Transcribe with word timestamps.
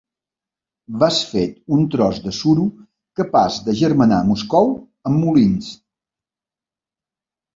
Vas 1.01 1.17
fet 1.31 1.51
d'un 1.73 1.83
tros 1.95 2.21
de 2.23 2.31
suro 2.37 2.63
capaç 3.19 3.59
d'agermanar 3.67 4.21
Moscou 4.29 4.73
amb 5.11 5.23
Molins. 5.25 5.69